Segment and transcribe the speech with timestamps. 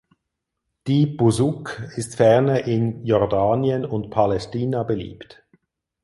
[0.87, 5.45] Die "buzuq" ist ferner in Jordanien und Palästina beliebt.